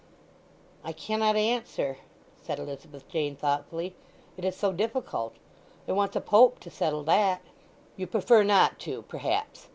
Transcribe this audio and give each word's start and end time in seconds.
"I 0.83 0.93
cannot 0.93 1.35
answer," 1.35 1.97
said 2.41 2.57
Elizabeth 2.57 3.07
Jane 3.07 3.35
thoughtfully. 3.35 3.95
"It 4.35 4.43
is 4.43 4.55
so 4.55 4.73
difficult. 4.73 5.35
It 5.85 5.91
wants 5.91 6.15
a 6.15 6.21
Pope 6.21 6.59
to 6.61 6.71
settle 6.71 7.03
that!" 7.03 7.43
"You 7.97 8.07
prefer 8.07 8.41
not 8.41 8.79
to 8.79 9.03
perhaps?" 9.03 9.67